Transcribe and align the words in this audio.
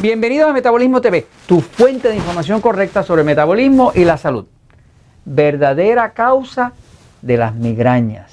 Bienvenidos 0.00 0.48
a 0.48 0.52
Metabolismo 0.52 1.00
TV, 1.00 1.26
tu 1.48 1.60
fuente 1.60 2.08
de 2.08 2.14
información 2.14 2.60
correcta 2.60 3.02
sobre 3.02 3.22
el 3.22 3.26
metabolismo 3.26 3.90
y 3.96 4.04
la 4.04 4.16
salud. 4.16 4.46
Verdadera 5.24 6.12
causa 6.12 6.72
de 7.20 7.36
las 7.36 7.52
migrañas. 7.56 8.30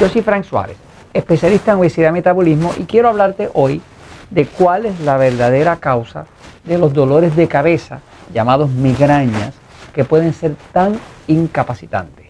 Yo 0.00 0.08
soy 0.08 0.22
Frank 0.22 0.44
Suárez, 0.44 0.78
especialista 1.12 1.72
en 1.72 1.80
obesidad 1.80 2.08
y 2.08 2.12
metabolismo 2.14 2.72
y 2.78 2.84
quiero 2.84 3.10
hablarte 3.10 3.50
hoy 3.52 3.82
de 4.30 4.46
cuál 4.46 4.86
es 4.86 4.98
la 5.00 5.18
verdadera 5.18 5.76
causa 5.76 6.24
de 6.64 6.78
los 6.78 6.94
dolores 6.94 7.36
de 7.36 7.48
cabeza 7.48 8.00
llamados 8.32 8.70
migrañas 8.70 9.52
que 9.92 10.06
pueden 10.06 10.32
ser 10.32 10.54
tan 10.72 10.98
incapacitantes. 11.26 12.28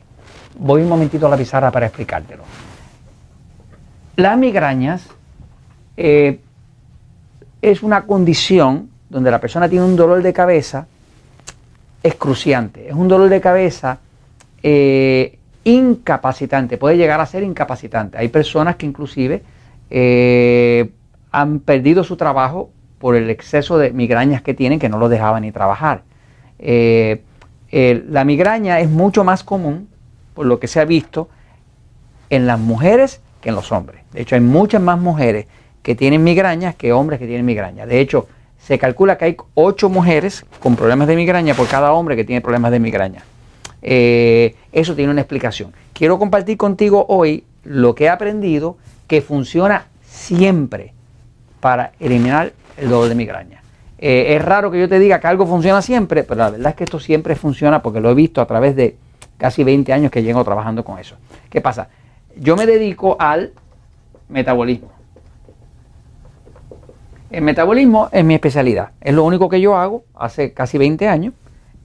Voy 0.59 0.83
un 0.83 0.89
momentito 0.89 1.29
a 1.29 1.31
la 1.31 1.37
pizarra 1.37 1.71
para 1.71 1.87
explicártelo. 1.87 2.43
Las 4.17 4.37
migrañas 4.37 5.07
eh, 5.97 6.41
es 7.71 7.83
una 7.83 8.03
condición 8.03 8.91
donde 9.09 9.31
la 9.31 9.41
persona 9.41 9.69
tiene 9.69 9.87
un 9.87 9.97
dolor 9.97 10.23
de 10.23 10.33
cabeza 10.35 10.87
excruciante. 12.03 12.89
Es 12.89 12.95
un 12.95 13.09
dolor 13.09 13.31
de 13.31 13.41
cabeza 13.41 14.01
eh, 14.63 15.39
incapacitante, 15.65 16.77
puede 16.77 16.99
llegar 16.99 17.21
a 17.21 17.27
ser 17.27 17.43
incapacitante. 17.43 18.19
Hay 18.19 18.29
personas 18.29 18.77
que 18.77 18.85
inclusive 18.85 19.43
eh, 19.89 20.91
han 21.33 21.61
perdido 21.61 22.05
su 22.05 22.17
trabajo 22.17 22.71
por 22.99 23.17
el 23.17 23.31
exceso 23.31 23.79
de 23.79 23.93
migrañas 23.93 24.43
que 24.43 24.53
tienen 24.53 24.79
que 24.79 24.91
no 24.91 24.99
lo 24.99 25.09
dejaban 25.09 25.43
ni 25.43 25.51
trabajar. 25.51 26.03
Eh, 26.59 27.23
la 27.71 28.25
migraña 28.25 28.81
es 28.81 28.91
mucho 28.91 29.25
más 29.25 29.43
común, 29.43 29.89
por 30.35 30.45
lo 30.45 30.61
que 30.61 30.69
se 30.69 30.81
ha 30.81 30.85
visto, 30.85 31.31
en 32.29 32.47
las 32.47 32.59
mujeres 32.59 33.23
que 33.41 33.49
en 33.49 33.55
los 33.55 33.73
hombres. 33.73 34.03
De 34.13 34.21
hecho, 34.21 34.35
hay 34.35 34.43
muchas 34.43 34.83
más 34.83 34.99
mujeres 34.99 35.47
que 35.85 35.95
tienen 35.95 36.25
migrañas 36.25 36.75
que 36.75 36.95
hombres 36.95 37.21
que 37.21 37.27
tienen 37.27 37.45
migraña. 37.45 37.85
De 37.85 38.01
hecho, 38.01 38.27
se 38.59 38.79
calcula 38.79 39.19
que 39.19 39.27
hay 39.27 39.37
8 39.53 39.91
mujeres 39.91 40.47
con 40.59 40.77
problemas 40.77 41.07
de 41.07 41.15
migraña 41.15 41.53
por 41.53 41.69
cada 41.69 41.93
hombre 41.93 42.17
que 42.17 42.25
tiene 42.25 42.41
problemas 42.41 42.73
de 42.73 42.81
migraña. 42.81 43.23
Eh, 43.83 44.57
eso 44.73 44.95
tiene 44.95 45.13
una 45.13 45.21
explicación. 45.21 45.75
Quiero 45.93 46.19
compartir 46.19 46.57
contigo 46.57 47.05
hoy 47.11 47.45
lo 47.65 47.95
que 47.95 48.05
he 48.05 48.09
aprendido 48.09 48.79
que 49.07 49.21
funciona 49.21 49.85
siempre 50.07 50.95
para 51.61 51.93
eliminar 52.01 52.55
el 52.79 52.89
dolor 52.89 53.11
de 53.11 53.15
migraña. 53.15 53.61
Eh, 53.99 54.37
es 54.37 54.43
raro 54.43 54.71
que 54.71 54.81
yo 54.81 54.89
te 54.89 54.99
diga 54.99 55.21
que 55.21 55.27
algo 55.27 55.47
funciona 55.47 55.83
siempre, 55.83 56.25
pero 56.25 56.39
la 56.39 56.51
verdad 56.51 56.71
es 56.71 56.77
que 56.77 56.85
esto 56.85 56.99
siempre 56.99 57.37
funciona 57.37 57.83
porque 57.83 58.01
lo 58.01 58.11
he 58.11 58.15
visto 58.15 58.41
a 58.41 58.47
través 58.47 58.75
de 58.75 58.97
casi 59.37 59.63
20 59.63 59.93
años 59.93 60.11
que 60.11 60.23
llevo 60.23 60.43
trabajando 60.45 60.83
con 60.83 60.99
eso. 60.99 61.17
¿Qué 61.51 61.61
pasa? 61.61 61.89
Yo 62.37 62.57
me 62.57 62.65
dedico 62.65 63.17
al 63.21 63.53
metabolismo. 64.31 64.94
El 67.35 67.43
metabolismo 67.43 68.09
es 68.13 68.25
mi 68.25 68.35
especialidad. 68.35 68.91
Es 69.01 69.13
lo 69.13 69.25
único 69.25 69.49
que 69.49 69.61
yo 69.61 69.77
hago 69.77 70.05
hace 70.15 70.53
casi 70.53 70.79
20 70.79 71.09
años. 71.09 71.35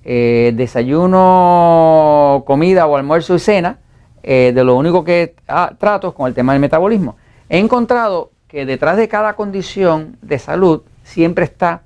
Eh, 0.06 0.53
desayuno, 0.56 2.44
comida 2.45 2.86
o 2.86 2.95
almuerzo 2.95 3.33
y 3.33 3.39
cena. 3.39 3.80
Eh, 4.22 4.52
de 4.53 4.64
lo 4.64 4.75
único 4.75 5.03
que 5.03 5.33
ah, 5.47 5.73
trato 5.75 6.09
es 6.09 6.14
con 6.14 6.28
el 6.28 6.36
tema 6.36 6.53
del 6.53 6.61
metabolismo. 6.61 7.16
He 7.50 7.58
encontrado 7.58 8.30
que 8.47 8.67
detrás 8.67 8.95
de 8.95 9.08
cada 9.08 9.33
condición 9.33 10.17
de 10.22 10.38
salud 10.38 10.83
siempre 11.03 11.45
está, 11.45 11.81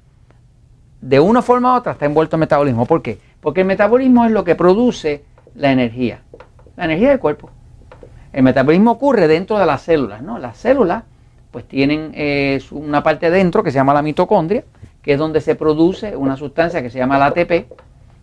de 1.00 1.22
una 1.22 1.42
forma 1.42 1.74
u 1.74 1.78
otra, 1.78 1.94
está 1.94 2.06
envuelto 2.06 2.36
el 2.36 2.42
metabolismo. 2.42 2.86
¿Por 2.86 3.02
qué? 3.02 3.18
Porque 3.40 3.62
el 3.62 3.68
metabolismo 3.68 4.26
es 4.26 4.32
lo 4.32 4.44
que 4.44 4.56
produce 4.56 5.24
la 5.56 5.72
energía, 5.72 6.20
la 6.76 6.84
energía 6.84 7.12
del 7.12 7.20
cuerpo. 7.20 7.50
El 8.34 8.44
metabolismo 8.44 8.92
ocurre 8.92 9.30
dentro 9.30 9.58
de 9.58 9.66
las 9.66 9.84
células, 9.84 10.22
¿no? 10.22 10.38
Las 10.38 10.58
células 10.58 11.04
pues 11.54 11.66
tienen 11.68 12.12
eh, 12.16 12.60
una 12.72 13.04
parte 13.04 13.30
dentro 13.30 13.64
que 13.64 13.70
se 13.72 13.76
llama 13.76 13.94
la 13.94 14.02
mitocondria, 14.02 14.64
que 15.04 15.14
es 15.14 15.20
donde 15.20 15.40
se 15.40 15.54
produce 15.54 16.18
una 16.18 16.36
sustancia 16.36 16.82
que 16.82 16.90
se 16.90 16.98
llama 16.98 17.20
la 17.20 17.28
ATP, 17.28 17.68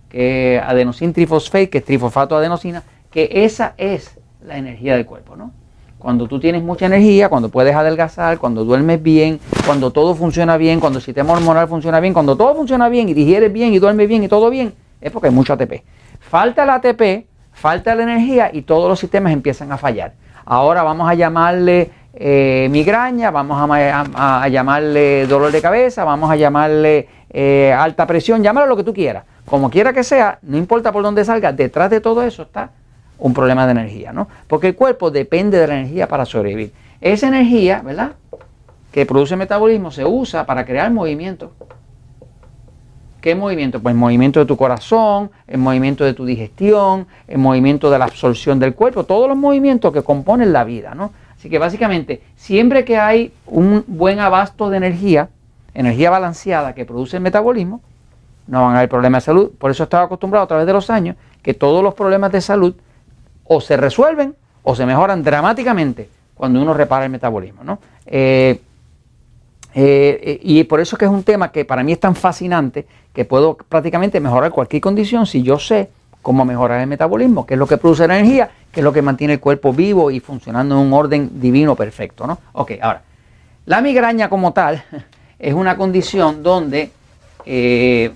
que 0.08 0.56
es 0.56 0.62
adenosín 0.62 1.12
trifosfate, 1.12 1.70
que 1.70 1.78
es 1.78 1.84
trifosfato 1.84 2.34
de 2.34 2.40
adenosina, 2.40 2.82
que 3.08 3.30
esa 3.32 3.74
es 3.78 4.18
la 4.44 4.58
energía 4.58 4.96
del 4.96 5.06
cuerpo, 5.06 5.36
¿no? 5.36 5.52
Cuando 6.00 6.26
tú 6.26 6.40
tienes 6.40 6.62
mucha 6.62 6.86
energía, 6.86 7.28
cuando 7.28 7.50
puedes 7.50 7.74
adelgazar, 7.74 8.38
cuando 8.38 8.64
duermes 8.64 9.00
bien, 9.00 9.38
cuando 9.64 9.92
todo 9.92 10.16
funciona 10.16 10.56
bien, 10.56 10.80
cuando 10.80 10.98
el 10.98 11.04
sistema 11.04 11.34
hormonal 11.34 11.68
funciona 11.68 12.00
bien, 12.00 12.12
cuando 12.12 12.36
todo 12.36 12.56
funciona 12.56 12.88
bien 12.88 13.08
y 13.08 13.14
digieres 13.14 13.52
bien 13.52 13.72
y 13.72 13.78
duermes 13.78 14.08
bien 14.08 14.24
y 14.24 14.28
todo 14.28 14.50
bien, 14.50 14.74
es 15.00 15.12
porque 15.12 15.28
hay 15.28 15.34
mucho 15.34 15.52
ATP. 15.52 15.84
Falta 16.18 16.64
el 16.64 16.70
ATP, 16.70 17.26
falta 17.52 17.94
la 17.94 18.02
energía 18.02 18.50
y 18.52 18.62
todos 18.62 18.88
los 18.88 18.98
sistemas 18.98 19.32
empiezan 19.32 19.70
a 19.70 19.78
fallar. 19.78 20.14
Ahora 20.44 20.82
vamos 20.82 21.08
a 21.08 21.14
llamarle 21.14 21.92
eh, 22.14 22.68
migraña, 22.70 23.30
vamos 23.30 23.56
a, 23.60 24.48
llamarle 24.48 25.26
dolor 25.26 25.52
de 25.52 25.62
cabeza, 25.62 26.04
vamos 26.04 26.30
a 26.30 26.36
llamarle 26.36 27.08
eh, 27.30 27.72
alta 27.76 28.06
presión, 28.06 28.42
llámalo 28.42 28.66
lo 28.66 28.76
que 28.76 28.84
tú 28.84 28.92
quieras. 28.92 29.24
Como 29.44 29.70
quiera 29.70 29.92
que 29.92 30.04
sea, 30.04 30.38
no 30.42 30.56
importa 30.56 30.92
por 30.92 31.02
dónde 31.02 31.24
salga, 31.24 31.52
detrás 31.52 31.90
de 31.90 32.00
todo 32.00 32.22
eso 32.22 32.42
está 32.42 32.70
un 33.18 33.34
problema 33.34 33.66
de 33.66 33.72
energía, 33.72 34.12
¿no? 34.12 34.28
Porque 34.46 34.68
el 34.68 34.74
cuerpo 34.74 35.10
depende 35.10 35.58
de 35.58 35.66
la 35.66 35.78
energía 35.78 36.08
para 36.08 36.24
sobrevivir. 36.24 36.72
Esa 37.00 37.28
energía, 37.28 37.82
¿verdad? 37.84 38.12
Que 38.90 39.06
produce 39.06 39.34
el 39.34 39.38
metabolismo 39.38 39.90
se 39.90 40.04
usa 40.04 40.46
para 40.46 40.64
crear 40.64 40.90
movimiento. 40.90 41.52
¿Qué 43.20 43.34
movimiento? 43.34 43.80
Pues 43.80 43.92
el 43.92 43.98
movimiento 43.98 44.40
de 44.40 44.46
tu 44.46 44.56
corazón, 44.56 45.30
el 45.46 45.58
movimiento 45.58 46.04
de 46.04 46.14
tu 46.14 46.24
digestión, 46.24 47.06
el 47.28 47.38
movimiento 47.38 47.90
de 47.90 47.98
la 47.98 48.06
absorción 48.06 48.58
del 48.58 48.74
cuerpo, 48.74 49.04
todos 49.04 49.28
los 49.28 49.36
movimientos 49.36 49.92
que 49.92 50.02
componen 50.02 50.52
la 50.52 50.64
vida, 50.64 50.94
¿no? 50.94 51.12
Así 51.40 51.48
que 51.48 51.58
básicamente, 51.58 52.20
siempre 52.36 52.84
que 52.84 52.98
hay 52.98 53.32
un 53.46 53.82
buen 53.86 54.20
abasto 54.20 54.68
de 54.68 54.76
energía, 54.76 55.30
energía 55.72 56.10
balanceada 56.10 56.74
que 56.74 56.84
produce 56.84 57.16
el 57.16 57.22
metabolismo, 57.22 57.80
no 58.46 58.66
van 58.66 58.74
a 58.74 58.78
haber 58.80 58.90
problemas 58.90 59.22
de 59.22 59.24
salud. 59.24 59.50
Por 59.58 59.70
eso 59.70 59.84
estaba 59.84 60.04
acostumbrado 60.04 60.44
a 60.44 60.48
través 60.48 60.66
de 60.66 60.74
los 60.74 60.90
años 60.90 61.16
que 61.42 61.54
todos 61.54 61.82
los 61.82 61.94
problemas 61.94 62.30
de 62.30 62.42
salud 62.42 62.74
o 63.44 63.58
se 63.62 63.78
resuelven 63.78 64.34
o 64.62 64.74
se 64.74 64.84
mejoran 64.84 65.22
dramáticamente 65.22 66.10
cuando 66.34 66.60
uno 66.60 66.74
repara 66.74 67.06
el 67.06 67.10
metabolismo. 67.10 67.64
¿no? 67.64 67.78
Eh, 68.04 68.60
eh, 69.74 70.40
y 70.42 70.64
por 70.64 70.78
eso 70.80 70.96
es 70.96 70.98
que 70.98 71.06
es 71.06 71.10
un 71.10 71.22
tema 71.22 71.50
que 71.50 71.64
para 71.64 71.82
mí 71.82 71.92
es 71.92 72.00
tan 72.00 72.14
fascinante 72.16 72.86
que 73.14 73.24
puedo 73.24 73.54
prácticamente 73.56 74.20
mejorar 74.20 74.50
cualquier 74.50 74.82
condición 74.82 75.24
si 75.24 75.42
yo 75.42 75.58
sé 75.58 75.88
cómo 76.22 76.44
mejorar 76.44 76.80
el 76.80 76.86
metabolismo, 76.86 77.46
que 77.46 77.54
es 77.54 77.58
lo 77.58 77.66
que 77.66 77.76
produce 77.76 78.06
la 78.06 78.18
energía, 78.18 78.50
que 78.70 78.80
es 78.80 78.84
lo 78.84 78.92
que 78.92 79.02
mantiene 79.02 79.34
el 79.34 79.40
cuerpo 79.40 79.72
vivo 79.72 80.10
y 80.10 80.20
funcionando 80.20 80.74
en 80.74 80.86
un 80.86 80.92
orden 80.92 81.40
divino 81.40 81.74
perfecto, 81.74 82.26
¿no? 82.26 82.38
Ok, 82.52 82.72
ahora, 82.80 83.02
la 83.66 83.80
migraña 83.80 84.28
como 84.28 84.52
tal 84.52 84.82
es 85.38 85.54
una 85.54 85.76
condición 85.76 86.42
donde 86.42 86.90
eh, 87.46 88.12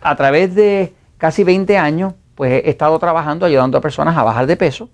a 0.00 0.16
través 0.16 0.54
de 0.54 0.92
casi 1.18 1.44
20 1.44 1.78
años, 1.78 2.14
pues 2.34 2.64
he 2.64 2.70
estado 2.70 2.98
trabajando 2.98 3.46
ayudando 3.46 3.78
a 3.78 3.80
personas 3.80 4.16
a 4.16 4.22
bajar 4.22 4.46
de 4.46 4.56
peso, 4.56 4.88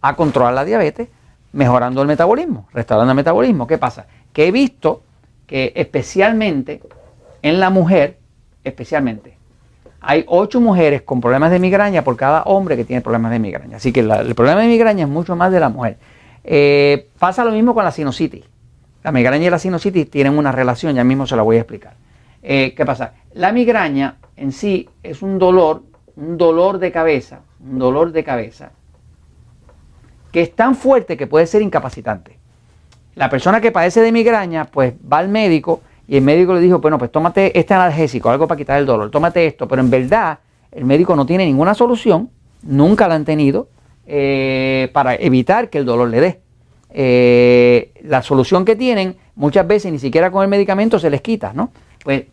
a 0.00 0.14
controlar 0.14 0.54
la 0.54 0.64
diabetes, 0.64 1.08
mejorando 1.52 2.02
el 2.02 2.08
metabolismo, 2.08 2.68
restaurando 2.72 3.12
el 3.12 3.16
metabolismo. 3.16 3.66
¿Qué 3.66 3.78
pasa? 3.78 4.06
Que 4.32 4.48
he 4.48 4.52
visto 4.52 5.02
que 5.46 5.72
especialmente 5.74 6.82
en 7.42 7.60
la 7.60 7.70
mujer, 7.70 8.18
especialmente, 8.62 9.35
hay 10.08 10.24
ocho 10.28 10.60
mujeres 10.60 11.02
con 11.02 11.20
problemas 11.20 11.50
de 11.50 11.58
migraña 11.58 12.02
por 12.02 12.16
cada 12.16 12.42
hombre 12.44 12.76
que 12.76 12.84
tiene 12.84 13.02
problemas 13.02 13.32
de 13.32 13.40
migraña. 13.40 13.78
Así 13.78 13.92
que 13.92 14.00
el 14.00 14.34
problema 14.36 14.60
de 14.60 14.68
migraña 14.68 15.02
es 15.02 15.10
mucho 15.10 15.34
más 15.34 15.50
de 15.50 15.58
la 15.58 15.68
mujer. 15.68 15.98
Eh, 16.44 17.08
pasa 17.18 17.44
lo 17.44 17.50
mismo 17.50 17.74
con 17.74 17.84
la 17.84 17.90
sinusitis. 17.90 18.44
La 19.02 19.10
migraña 19.10 19.46
y 19.46 19.50
la 19.50 19.58
sinusitis 19.58 20.08
tienen 20.08 20.38
una 20.38 20.52
relación, 20.52 20.94
ya 20.94 21.02
mismo 21.02 21.26
se 21.26 21.34
la 21.34 21.42
voy 21.42 21.56
a 21.56 21.60
explicar. 21.60 21.94
Eh, 22.40 22.72
¿Qué 22.76 22.86
pasa? 22.86 23.14
La 23.34 23.50
migraña 23.50 24.18
en 24.36 24.52
sí 24.52 24.88
es 25.02 25.22
un 25.22 25.40
dolor, 25.40 25.82
un 26.14 26.38
dolor 26.38 26.78
de 26.78 26.92
cabeza, 26.92 27.40
un 27.68 27.80
dolor 27.80 28.12
de 28.12 28.22
cabeza, 28.22 28.70
que 30.30 30.40
es 30.40 30.54
tan 30.54 30.76
fuerte 30.76 31.16
que 31.16 31.26
puede 31.26 31.48
ser 31.48 31.62
incapacitante. 31.62 32.38
La 33.16 33.28
persona 33.28 33.60
que 33.60 33.72
padece 33.72 34.02
de 34.02 34.12
migraña, 34.12 34.66
pues 34.66 34.94
va 35.12 35.18
al 35.18 35.28
médico 35.28 35.80
y 36.08 36.16
el 36.16 36.22
médico 36.22 36.54
le 36.54 36.60
dijo, 36.60 36.78
bueno, 36.78 36.98
pues 36.98 37.10
tómate 37.10 37.58
este 37.58 37.74
analgésico, 37.74 38.30
algo 38.30 38.46
para 38.46 38.58
quitar 38.58 38.78
el 38.78 38.86
dolor, 38.86 39.10
tómate 39.10 39.46
esto. 39.46 39.66
Pero 39.66 39.82
en 39.82 39.90
verdad, 39.90 40.38
el 40.70 40.84
médico 40.84 41.16
no 41.16 41.26
tiene 41.26 41.44
ninguna 41.44 41.74
solución, 41.74 42.30
nunca 42.62 43.08
la 43.08 43.16
han 43.16 43.24
tenido, 43.24 43.68
eh, 44.06 44.88
para 44.92 45.16
evitar 45.16 45.68
que 45.68 45.78
el 45.78 45.84
dolor 45.84 46.08
le 46.08 46.20
dé. 46.20 46.40
Eh, 46.90 47.92
la 48.02 48.22
solución 48.22 48.64
que 48.64 48.76
tienen, 48.76 49.16
muchas 49.34 49.66
veces 49.66 49.90
ni 49.90 49.98
siquiera 49.98 50.30
con 50.30 50.42
el 50.42 50.48
medicamento 50.48 50.98
se 50.98 51.10
les 51.10 51.20
quita, 51.20 51.52
¿no? 51.52 51.70
Pues 52.04 52.24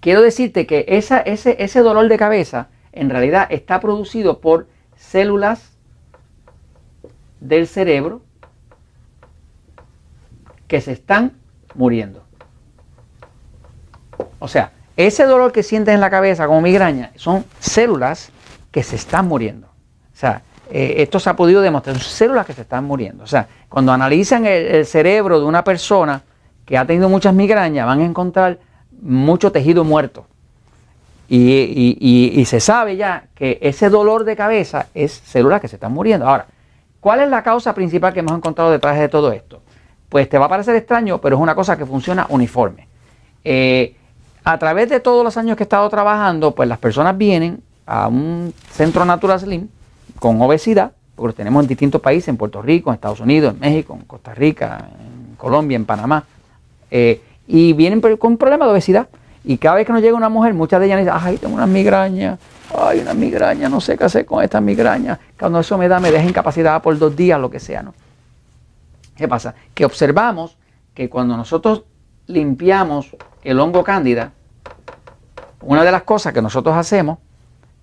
quiero 0.00 0.22
decirte 0.22 0.66
que 0.66 0.84
ese 0.88 1.80
dolor 1.80 2.08
de 2.08 2.16
cabeza 2.16 2.68
en 2.92 3.10
realidad 3.10 3.48
está 3.50 3.80
producido 3.80 4.40
por 4.40 4.68
células 4.96 5.76
del 7.40 7.66
cerebro 7.66 8.22
que 10.68 10.80
se 10.80 10.92
están 10.92 11.32
muriendo. 11.74 12.23
O 14.44 14.48
sea, 14.48 14.72
ese 14.94 15.24
dolor 15.24 15.52
que 15.52 15.62
sientes 15.62 15.94
en 15.94 16.02
la 16.02 16.10
cabeza 16.10 16.46
como 16.46 16.60
migraña 16.60 17.12
son 17.16 17.46
células 17.60 18.30
que 18.70 18.82
se 18.82 18.96
están 18.96 19.26
muriendo. 19.26 19.68
O 19.68 20.16
sea, 20.16 20.42
eh, 20.70 20.96
esto 20.98 21.18
se 21.18 21.30
ha 21.30 21.34
podido 21.34 21.62
demostrar, 21.62 21.98
son 21.98 22.12
células 22.12 22.44
que 22.44 22.52
se 22.52 22.60
están 22.60 22.84
muriendo. 22.84 23.24
O 23.24 23.26
sea, 23.26 23.48
cuando 23.70 23.90
analizan 23.90 24.44
el, 24.44 24.84
cerebro 24.84 25.40
de 25.40 25.46
una 25.46 25.64
persona 25.64 26.20
que 26.66 26.76
ha 26.76 26.84
tenido 26.84 27.08
muchas 27.08 27.32
migrañas 27.32 27.86
van 27.86 28.00
a 28.02 28.04
encontrar 28.04 28.58
mucho 29.00 29.50
tejido 29.50 29.82
muerto. 29.82 30.26
Y, 31.26 32.44
se 32.46 32.60
sabe 32.60 32.96
ya 32.96 33.28
que 33.34 33.58
ese 33.62 33.88
dolor 33.88 34.24
de 34.24 34.36
cabeza 34.36 34.88
es 34.92 35.22
células 35.24 35.62
que 35.62 35.68
se 35.68 35.76
están 35.76 35.92
muriendo. 35.94 36.28
Ahora, 36.28 36.48
¿cuál 37.00 37.20
es 37.20 37.30
la 37.30 37.42
causa 37.42 37.74
principal 37.74 38.12
que 38.12 38.20
hemos 38.20 38.36
encontrado 38.36 38.70
detrás 38.70 38.98
de 38.98 39.08
todo 39.08 39.32
esto? 39.32 39.62
Pues 40.10 40.28
te 40.28 40.36
va 40.36 40.44
a 40.44 40.50
parecer 40.50 40.76
extraño, 40.76 41.18
pero 41.18 41.36
es 41.36 41.42
una 41.42 41.54
cosa 41.54 41.78
que 41.78 41.86
funciona 41.86 42.26
uniforme. 42.28 42.88
Eh, 43.42 43.96
a 44.44 44.58
través 44.58 44.90
de 44.90 45.00
todos 45.00 45.24
los 45.24 45.36
años 45.38 45.56
que 45.56 45.62
he 45.62 45.66
estado 45.66 45.88
trabajando, 45.88 46.54
pues 46.54 46.68
las 46.68 46.78
personas 46.78 47.16
vienen 47.16 47.62
a 47.86 48.08
un 48.08 48.52
centro 48.70 49.04
Natural 49.04 49.40
Slim 49.40 49.68
con 50.18 50.40
obesidad, 50.42 50.92
porque 51.14 51.28
lo 51.28 51.34
tenemos 51.34 51.62
en 51.62 51.68
distintos 51.68 52.00
países, 52.00 52.28
en 52.28 52.36
Puerto 52.36 52.60
Rico, 52.60 52.90
en 52.90 52.94
Estados 52.94 53.20
Unidos, 53.20 53.54
en 53.54 53.60
México, 53.60 53.96
en 53.98 54.04
Costa 54.06 54.34
Rica, 54.34 54.88
en 55.00 55.36
Colombia, 55.36 55.76
en 55.76 55.86
Panamá, 55.86 56.24
eh, 56.90 57.22
y 57.46 57.72
vienen 57.72 58.00
con 58.18 58.36
problemas 58.36 58.68
de 58.68 58.72
obesidad. 58.72 59.08
Y 59.46 59.58
cada 59.58 59.76
vez 59.76 59.86
que 59.86 59.92
nos 59.92 60.00
llega 60.00 60.16
una 60.16 60.28
mujer, 60.30 60.54
muchas 60.54 60.80
de 60.80 60.86
ellas 60.86 61.00
dicen, 61.00 61.14
ay, 61.18 61.36
tengo 61.36 61.54
una 61.54 61.66
migraña, 61.66 62.38
ay, 62.78 63.00
una 63.00 63.12
migraña, 63.12 63.68
no 63.68 63.80
sé 63.80 63.96
qué 63.96 64.04
hacer 64.04 64.26
con 64.26 64.42
esta 64.42 64.60
migraña. 64.60 65.18
Cuando 65.38 65.60
eso 65.60 65.76
me 65.76 65.88
da, 65.88 66.00
me 66.00 66.10
deja 66.10 66.26
incapacitada 66.26 66.80
por 66.80 66.98
dos 66.98 67.14
días, 67.14 67.38
lo 67.38 67.50
que 67.50 67.60
sea, 67.60 67.82
¿no? 67.82 67.94
¿Qué 69.16 69.28
pasa? 69.28 69.54
Que 69.74 69.84
observamos 69.84 70.56
que 70.94 71.08
cuando 71.10 71.36
nosotros 71.36 71.84
limpiamos 72.26 73.14
el 73.44 73.60
hongo 73.60 73.84
cándida, 73.84 74.32
una 75.60 75.84
de 75.84 75.92
las 75.92 76.02
cosas 76.02 76.32
que 76.32 76.42
nosotros 76.42 76.74
hacemos 76.76 77.18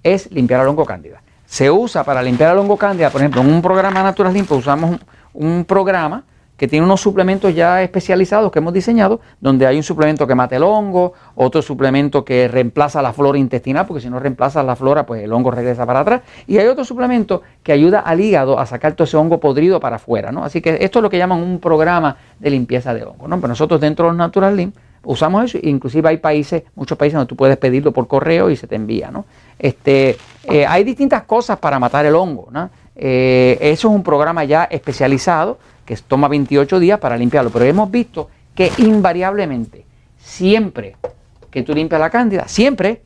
es 0.03 0.31
limpiar 0.31 0.61
el 0.61 0.67
hongo 0.67 0.85
cándida. 0.85 1.21
Se 1.45 1.69
usa 1.69 2.03
para 2.03 2.21
limpiar 2.21 2.53
el 2.53 2.59
hongo 2.59 2.77
cándida, 2.77 3.09
por 3.09 3.21
ejemplo, 3.21 3.41
en 3.41 3.53
un 3.53 3.61
programa 3.61 4.03
Natural 4.03 4.33
Limpio 4.33 4.57
usamos 4.57 4.99
un 5.33 5.65
programa 5.65 6.23
que 6.61 6.67
tiene 6.67 6.85
unos 6.85 7.01
suplementos 7.01 7.55
ya 7.55 7.81
especializados 7.81 8.51
que 8.51 8.59
hemos 8.59 8.71
diseñado, 8.71 9.19
donde 9.39 9.65
hay 9.65 9.77
un 9.77 9.81
suplemento 9.81 10.27
que 10.27 10.35
mata 10.35 10.55
el 10.55 10.61
hongo, 10.61 11.13
otro 11.33 11.59
suplemento 11.63 12.23
que 12.23 12.47
reemplaza 12.47 13.01
la 13.01 13.13
flora 13.13 13.39
intestinal, 13.39 13.87
porque 13.87 13.99
si 13.99 14.11
no 14.11 14.19
reemplaza 14.19 14.61
la 14.61 14.75
flora, 14.75 15.07
pues 15.07 15.23
el 15.23 15.33
hongo 15.33 15.49
regresa 15.49 15.87
para 15.87 16.01
atrás, 16.01 16.21
y 16.45 16.59
hay 16.59 16.67
otro 16.67 16.85
suplemento 16.85 17.41
que 17.63 17.71
ayuda 17.71 18.01
al 18.01 18.21
hígado 18.21 18.59
a 18.59 18.67
sacar 18.67 18.93
todo 18.93 19.05
ese 19.05 19.17
hongo 19.17 19.39
podrido 19.39 19.79
para 19.79 19.95
afuera, 19.95 20.31
¿no? 20.31 20.43
Así 20.43 20.61
que 20.61 20.77
esto 20.81 20.99
es 20.99 21.03
lo 21.03 21.09
que 21.09 21.17
llaman 21.17 21.41
un 21.41 21.59
programa 21.59 22.17
de 22.39 22.51
limpieza 22.51 22.93
de 22.93 23.05
hongo, 23.05 23.27
¿no? 23.27 23.37
Pero 23.37 23.47
nosotros 23.47 23.81
dentro 23.81 24.05
de 24.05 24.11
los 24.11 24.17
Natural 24.19 24.55
Limp 24.55 24.75
usamos 25.03 25.45
eso, 25.45 25.57
inclusive 25.61 26.09
hay 26.09 26.17
países, 26.17 26.63
muchos 26.75 26.97
países 26.97 27.15
donde 27.15 27.29
tú 27.29 27.35
puedes 27.35 27.57
pedirlo 27.57 27.91
por 27.91 28.07
correo 28.07 28.49
y 28.49 28.55
se 28.55 28.67
te 28.67 28.75
envía, 28.75 29.11
¿no? 29.11 29.25
Este, 29.57 30.17
eh, 30.43 30.65
hay 30.65 30.83
distintas 30.83 31.23
cosas 31.23 31.59
para 31.59 31.79
matar 31.79 32.05
el 32.05 32.15
hongo, 32.15 32.47
¿no? 32.51 32.69
Eh, 32.95 33.57
eso 33.61 33.87
es 33.89 33.95
un 33.95 34.03
programa 34.03 34.43
ya 34.43 34.65
especializado 34.65 35.57
que 35.85 35.95
toma 35.97 36.27
28 36.27 36.79
días 36.79 36.99
para 36.99 37.17
limpiarlo. 37.17 37.49
Pero 37.49 37.65
hemos 37.65 37.89
visto 37.89 38.29
que 38.53 38.71
invariablemente, 38.77 39.85
siempre 40.19 40.95
que 41.49 41.63
tú 41.63 41.73
limpias 41.73 41.99
la 41.99 42.09
cándida, 42.09 42.47
siempre 42.47 43.01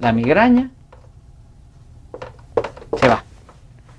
la 0.00 0.12
migraña 0.12 0.70
se 3.00 3.08
va. 3.08 3.24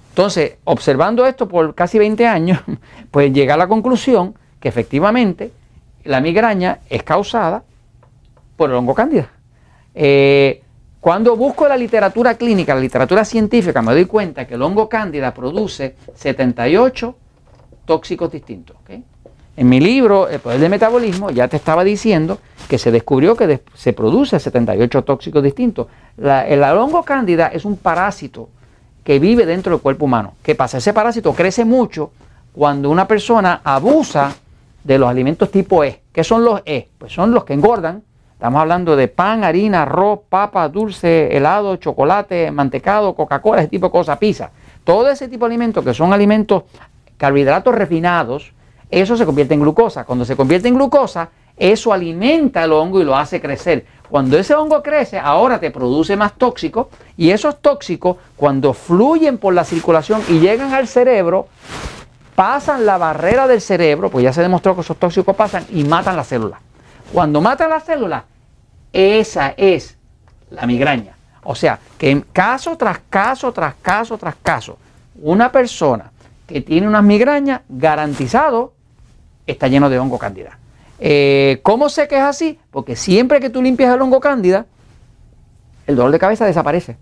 Entonces, 0.09 0.57
observando 0.65 1.25
esto 1.25 1.47
por 1.47 1.73
casi 1.75 1.97
20 1.97 2.27
años, 2.27 2.59
pues 3.11 3.31
llega 3.31 3.53
a 3.53 3.57
la 3.57 3.67
conclusión 3.67 4.35
que 4.59 4.67
efectivamente 4.67 5.51
la 6.03 6.21
migraña 6.21 6.79
es 6.89 7.03
causada 7.03 7.63
por 8.55 8.69
el 8.69 8.75
hongo 8.75 8.93
cándida. 8.93 9.29
Eh, 9.93 10.61
cuando 10.99 11.35
busco 11.37 11.67
la 11.67 11.77
literatura 11.77 12.35
clínica, 12.35 12.75
la 12.75 12.81
literatura 12.81 13.23
científica, 13.23 13.81
me 13.81 13.93
doy 13.93 14.05
cuenta 14.05 14.45
que 14.45 14.55
el 14.55 14.61
hongo 14.61 14.89
cándida 14.89 15.33
produce 15.33 15.95
78 16.15 17.15
tóxicos 17.85 18.31
distintos. 18.31 18.75
En 19.55 19.67
mi 19.67 19.79
libro, 19.79 20.29
El 20.29 20.39
poder 20.39 20.59
del 20.59 20.69
metabolismo, 20.69 21.31
ya 21.31 21.47
te 21.47 21.57
estaba 21.57 21.83
diciendo 21.83 22.37
que 22.67 22.77
se 22.77 22.91
descubrió 22.91 23.35
que 23.35 23.61
se 23.73 23.93
produce 23.93 24.39
78 24.39 25.03
tóxicos 25.03 25.43
distintos. 25.43 25.87
el 26.17 26.63
hongo 26.63 27.03
cándida 27.03 27.47
es 27.47 27.65
un 27.65 27.77
parásito 27.77 28.49
que 29.03 29.19
vive 29.19 29.45
dentro 29.45 29.71
del 29.71 29.81
cuerpo 29.81 30.05
humano. 30.05 30.35
¿Qué 30.43 30.53
pasa? 30.53 30.77
Ese 30.77 30.93
parásito 30.93 31.33
crece 31.33 31.65
mucho 31.65 32.11
cuando 32.53 32.89
una 32.89 33.07
persona 33.07 33.61
abusa 33.63 34.35
de 34.83 34.97
los 34.97 35.09
alimentos 35.09 35.51
tipo 35.51 35.83
E. 35.83 36.01
¿Qué 36.11 36.23
son 36.23 36.43
los 36.43 36.61
E? 36.65 36.89
Pues 36.97 37.13
son 37.13 37.31
los 37.31 37.43
que 37.43 37.53
engordan, 37.53 38.03
Estamos 38.39 38.61
hablando 38.61 38.95
de 38.95 39.09
pan, 39.09 39.43
harina, 39.43 39.81
arroz, 39.81 40.21
papa, 40.29 40.69
dulce, 40.69 41.35
helado, 41.35 41.75
chocolate, 41.75 42.51
mantecado, 42.51 43.13
Coca-Cola, 43.13 43.59
ese 43.59 43.67
tipo 43.67 43.87
de 43.87 43.91
cosas, 43.91 44.17
pizza. 44.17 44.51
Todo 44.85 45.09
ese 45.09 45.27
tipo 45.27 45.43
de 45.43 45.49
alimentos 45.49 45.83
que 45.83 45.93
son 45.93 46.13
alimentos 46.13 46.63
carbohidratos 47.17 47.75
refinados, 47.75 48.53
eso 48.89 49.17
se 49.17 49.25
convierte 49.25 49.55
en 49.55 49.59
glucosa. 49.59 50.05
Cuando 50.05 50.23
se 50.23 50.37
convierte 50.37 50.69
en 50.69 50.75
glucosa, 50.75 51.31
eso 51.57 51.91
alimenta 51.91 52.63
el 52.63 52.71
hongo 52.71 53.01
y 53.01 53.03
lo 53.03 53.17
hace 53.17 53.41
crecer. 53.41 53.85
Cuando 54.09 54.37
ese 54.37 54.55
hongo 54.55 54.81
crece, 54.81 55.19
ahora 55.19 55.59
te 55.59 55.69
produce 55.69 56.15
más 56.15 56.35
tóxicos 56.35 56.87
y 57.17 57.31
esos 57.31 57.61
tóxicos, 57.61 58.15
cuando 58.37 58.73
fluyen 58.73 59.37
por 59.37 59.53
la 59.53 59.65
circulación 59.65 60.21
y 60.29 60.39
llegan 60.39 60.73
al 60.73 60.87
cerebro, 60.87 61.47
pasan 62.39 62.85
la 62.85 62.97
barrera 62.97 63.49
del 63.49 63.59
cerebro, 63.59 64.09
pues 64.09 64.23
ya 64.23 64.31
se 64.31 64.41
demostró 64.41 64.73
que 64.73 64.79
esos 64.79 64.95
tóxicos 64.95 65.35
pasan 65.35 65.65
y 65.71 65.83
matan 65.83 66.15
la 66.15 66.23
célula. 66.23 66.61
Cuando 67.11 67.41
mata 67.41 67.67
la 67.67 67.81
célula, 67.81 68.23
esa 68.93 69.53
es 69.57 69.97
la 70.49 70.65
migraña. 70.65 71.17
O 71.43 71.53
sea, 71.53 71.79
que 71.97 72.23
caso 72.31 72.77
tras 72.77 72.99
caso, 73.09 73.51
tras 73.51 73.75
caso, 73.81 74.17
tras 74.17 74.37
caso, 74.41 74.77
una 75.21 75.51
persona 75.51 76.13
que 76.47 76.61
tiene 76.61 76.87
una 76.87 77.01
migraña, 77.01 77.63
garantizado, 77.67 78.71
está 79.45 79.67
lleno 79.67 79.89
de 79.89 79.99
hongo 79.99 80.17
cándida. 80.17 80.59
Eh, 80.97 81.59
¿Cómo 81.61 81.89
sé 81.89 82.07
que 82.07 82.15
es 82.15 82.23
así? 82.23 82.57
Porque 82.71 82.95
siempre 82.95 83.41
que 83.41 83.49
tú 83.49 83.61
limpias 83.61 83.93
el 83.93 84.01
hongo 84.01 84.21
cándida, 84.21 84.65
el 85.87 85.97
dolor 85.97 86.13
de 86.13 86.19
cabeza 86.19 86.45
desaparece. 86.45 86.95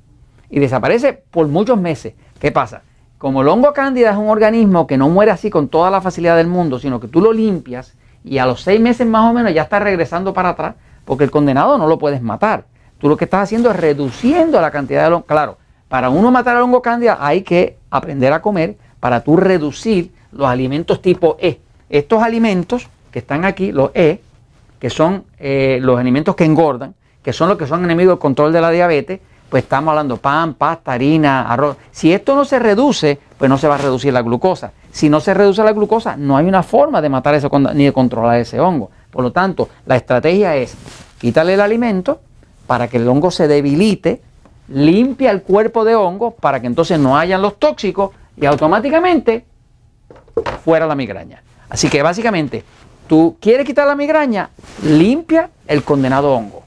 Y 0.50 0.60
desaparece 0.60 1.14
por 1.14 1.48
muchos 1.48 1.80
meses. 1.80 2.16
¿Qué 2.40 2.52
pasa? 2.52 2.82
Como 3.18 3.42
el 3.42 3.48
hongo 3.48 3.74
cándida 3.74 4.12
es 4.12 4.18
un 4.18 4.30
organismo 4.30 4.86
que 4.86 4.98
no 4.98 5.10
muere 5.10 5.32
así 5.32 5.50
con 5.50 5.70
toda 5.70 5.90
la 5.90 6.02
facilidad 6.02 6.38
del 6.38 6.48
mundo, 6.48 6.78
sino 6.78 7.00
que 7.00 7.08
tú 7.08 7.20
lo 7.20 7.34
limpias 7.34 7.94
y 8.24 8.38
a 8.38 8.46
los 8.46 8.62
seis 8.62 8.80
meses 8.80 9.08
más 9.08 9.30
o 9.30 9.34
menos 9.34 9.54
ya 9.54 9.64
está 9.64 9.80
regresando 9.80 10.34
para 10.34 10.50
atrás, 10.50 10.76
porque 11.04 11.24
el 11.24 11.32
condenado 11.32 11.78
no 11.80 11.88
lo 11.88 11.98
puedes 11.98 12.22
matar. 12.22 12.66
Tú 13.00 13.10
lo 13.10 13.18
que 13.18 13.26
estás 13.26 13.44
haciendo 13.44 13.72
es 13.72 13.76
reduciendo 13.78 14.62
la 14.62 14.70
cantidad 14.70 15.08
de 15.08 15.16
hongo. 15.16 15.26
Claro, 15.26 15.58
para 15.88 16.10
uno 16.10 16.30
matar 16.30 16.58
al 16.58 16.64
hongo 16.64 16.82
cándida 16.82 17.18
hay 17.20 17.42
que 17.42 17.78
aprender 17.90 18.34
a 18.34 18.42
comer 18.42 18.78
para 19.00 19.24
tú 19.24 19.36
reducir 19.38 20.12
los 20.32 20.48
alimentos 20.48 21.02
tipo 21.02 21.38
E. 21.40 21.60
Estos 21.90 22.22
alimentos 22.22 22.88
que 23.12 23.20
están 23.20 23.46
aquí, 23.46 23.72
los 23.72 23.92
E, 23.96 24.22
que 24.80 24.92
son 24.92 25.24
eh, 25.40 25.80
los 25.82 26.00
alimentos 26.00 26.36
que 26.36 26.44
engordan, 26.44 26.94
que 27.24 27.34
son 27.34 27.50
los 27.50 27.58
que 27.58 27.66
son 27.66 27.84
enemigos 27.84 28.14
del 28.14 28.20
control 28.20 28.54
de 28.54 28.62
la 28.62 28.70
diabetes, 28.70 29.22
pues 29.50 29.64
estamos 29.64 29.92
hablando 29.92 30.18
pan, 30.18 30.54
pasta, 30.54 30.94
harina, 30.94 31.52
arroz. 31.52 31.78
Si 31.92 32.12
esto 32.12 32.36
no 32.36 32.46
se 32.46 32.60
reduce, 32.60 33.20
pues 33.38 33.50
no 33.50 33.58
se 33.58 33.68
va 33.68 33.76
a 33.76 33.78
reducir 33.78 34.12
la 34.14 34.22
glucosa. 34.22 34.72
Si 34.92 35.10
no 35.10 35.20
se 35.20 35.34
reduce 35.34 35.64
la 35.64 35.74
glucosa, 35.74 36.18
no 36.18 36.38
hay 36.38 36.46
una 36.46 36.64
forma 36.64 37.02
de 37.02 37.10
matar 37.10 37.36
eso 37.36 37.50
ni 37.74 37.86
de 37.86 37.94
controlar 37.94 38.40
ese 38.40 38.60
hongo. 38.60 38.90
Por 39.12 39.24
lo 39.24 39.32
tanto, 39.32 39.70
la 39.86 39.96
estrategia 39.96 40.56
es 40.56 40.76
quitarle 41.20 41.54
el 41.54 41.62
alimento 41.62 42.20
para 42.66 42.88
que 42.88 42.98
el 42.98 43.08
hongo 43.08 43.32
se 43.32 43.48
debilite, 43.48 44.22
limpia 44.68 45.32
el 45.32 45.44
cuerpo 45.44 45.86
de 45.86 45.96
hongo 45.96 46.32
para 46.32 46.60
que 46.60 46.68
entonces 46.68 47.00
no 47.00 47.18
hayan 47.18 47.42
los 47.42 47.58
tóxicos 47.58 48.12
y 48.36 48.46
automáticamente 48.46 49.46
fuera 50.64 50.86
la 50.86 50.96
migraña. 50.96 51.42
Así 51.70 51.90
que 51.90 52.02
básicamente, 52.02 52.64
tú 53.08 53.38
quieres 53.40 53.66
quitar 53.66 53.88
la 53.88 53.96
migraña, 53.96 54.50
limpia 54.84 55.50
el 55.68 55.84
condenado 55.84 56.34
hongo. 56.34 56.64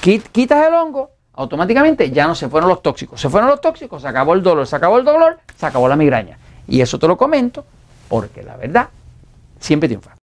Quitas 0.00 0.66
el 0.66 0.74
hongo, 0.74 1.10
automáticamente 1.34 2.10
ya 2.10 2.26
no 2.26 2.34
se 2.34 2.48
fueron 2.48 2.68
los 2.68 2.82
tóxicos. 2.82 3.20
Se 3.20 3.28
fueron 3.28 3.48
los 3.50 3.60
tóxicos, 3.60 4.02
se 4.02 4.08
acabó 4.08 4.34
el 4.34 4.42
dolor, 4.42 4.66
se 4.66 4.76
acabó 4.76 4.98
el 4.98 5.04
dolor, 5.04 5.38
se 5.56 5.66
acabó 5.66 5.88
la 5.88 5.96
migraña. 5.96 6.38
Y 6.68 6.80
eso 6.80 6.98
te 6.98 7.08
lo 7.08 7.16
comento 7.16 7.64
porque 8.08 8.42
la 8.42 8.56
verdad 8.56 8.88
siempre 9.58 9.88
triunfa. 9.88 10.21